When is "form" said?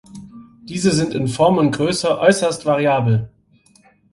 1.27-1.59